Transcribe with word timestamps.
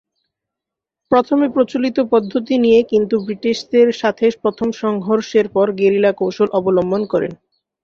প্রথমে 1.11 1.45
প্রচলিত 1.55 1.97
পদ্ধতি 2.13 2.55
নিয়ে 2.57 2.79
কিন্তু 2.91 3.15
ব্রিটিশদের 3.25 3.87
সাথে 4.01 4.25
প্রথম 4.43 4.67
সংঘর্ষের 4.81 5.45
পরে 5.55 5.71
গেরিলা 5.79 6.11
কৌশল 6.19 6.47
অবলম্বন 6.53 7.01
করেন। 7.11 7.31